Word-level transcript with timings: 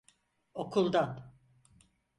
Okuldan. 0.53 1.23